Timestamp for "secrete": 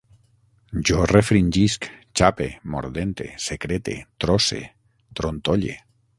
3.49-3.99